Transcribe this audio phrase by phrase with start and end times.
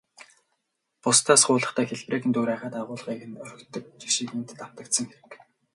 [1.03, 5.31] Бусдаас хуулахдаа хэлбэрийг нь дуурайгаад, агуулгыг нь орхидог жишиг энд давтагдсан хэрэг.